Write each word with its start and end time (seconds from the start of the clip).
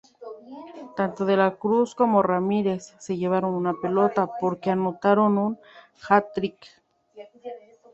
Tanto 0.97 1.21
De 1.25 1.37
La 1.37 1.55
Cruz 1.57 1.93
como 1.93 2.23
Ramírez 2.23 2.95
se 2.97 3.17
llevaron 3.17 3.53
una 3.53 3.75
pelota, 3.79 4.27
porque 4.39 4.71
anotaron 4.71 5.37
un 5.37 5.59
hat-trick. 6.09 6.67